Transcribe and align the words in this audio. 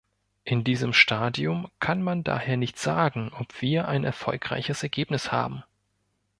In 0.45 0.63
diesem 0.63 0.93
Stadium 0.93 1.67
kann 1.79 2.01
man 2.01 2.23
daher 2.23 2.57
nicht 2.57 2.79
sagen, 2.79 3.31
ob 3.37 3.61
wir 3.61 3.87
ein 3.87 4.03
erfolgreiches 4.03 4.81
Ergebnis 4.81 5.31
haben. 5.31 5.63